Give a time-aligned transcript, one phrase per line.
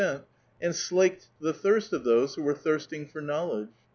[0.01, 0.23] tent,
[0.59, 3.69] and slakeil the thirst of those who were thirsting for knowledge.